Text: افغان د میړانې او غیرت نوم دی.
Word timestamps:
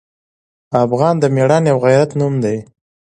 افغان 0.85 1.15
د 1.19 1.23
میړانې 1.35 1.69
او 1.73 1.79
غیرت 1.85 2.11
نوم 2.19 2.33
دی. 2.43 2.57